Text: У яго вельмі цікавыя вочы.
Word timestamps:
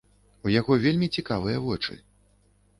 У 0.47 0.53
яго 0.59 0.77
вельмі 0.85 1.11
цікавыя 1.17 1.63
вочы. 1.69 2.01